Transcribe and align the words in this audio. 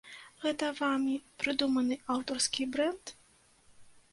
Гэта 0.43 0.69
вамі 0.79 1.17
прыдуманы 1.43 1.99
аўтарскі 2.15 2.67
брэнд? 2.77 3.17